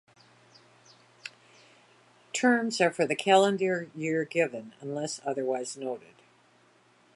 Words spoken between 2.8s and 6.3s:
are for the calendar year given unless otherwise noted.